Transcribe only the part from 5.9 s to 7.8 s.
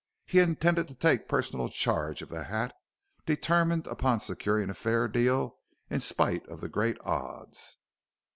in spite of the great odds.